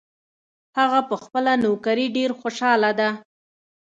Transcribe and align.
هغه 0.77 0.99
په 1.09 1.15
خپله 1.23 1.51
نوکري 1.65 2.07
ډېر 2.17 2.29
خوشحاله 2.39 2.91
ده 2.99 3.09